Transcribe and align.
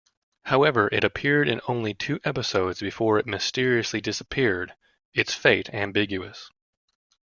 However, 0.45 0.89
it 0.91 1.03
appeared 1.03 1.47
in 1.47 1.61
only 1.67 1.93
two 1.93 2.19
episodes 2.23 2.79
before 2.79 3.19
it 3.19 3.27
mysteriously 3.27 4.01
disappeared, 4.01 4.73
its 5.13 5.35
fate 5.35 5.71
ambiguous. 5.75 6.49